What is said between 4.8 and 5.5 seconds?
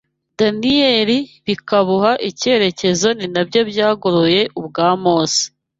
Mose